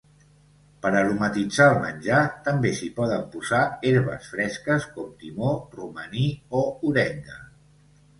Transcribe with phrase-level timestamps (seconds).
[0.83, 3.59] Per aromatitzar el menjar, també s'hi poden posar
[3.89, 6.25] herbes fresques com timó, romaní
[6.63, 7.37] o orenga.